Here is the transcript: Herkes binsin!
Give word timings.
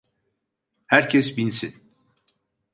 Herkes 0.87 1.35
binsin! 1.37 1.93